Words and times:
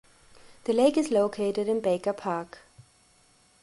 The 0.63 0.73
lake 0.73 0.97
is 0.97 1.11
located 1.11 1.67
in 1.69 1.79
Baker 1.79 2.11
park. 2.11 2.57